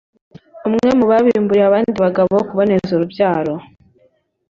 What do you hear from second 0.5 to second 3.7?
umwe mu babimburiye abandi bagabo kuboneza urubyaro